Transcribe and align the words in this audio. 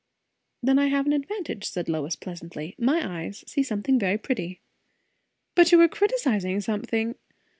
"Then 0.63 0.79
I 0.79 0.87
have 0.87 1.05
an 1.05 1.13
advantage," 1.13 1.63
said 1.65 1.87
Lois 1.87 2.15
pleasantly. 2.15 2.73
"My 2.79 3.07
eyes 3.19 3.43
see 3.45 3.61
something 3.61 3.99
very 3.99 4.17
pretty." 4.17 4.59
"But 5.53 5.71
you 5.71 5.77
were 5.77 5.87
criticizing 5.87 6.59
something. 6.61 7.13